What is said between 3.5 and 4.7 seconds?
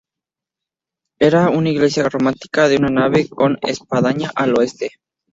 espadaña al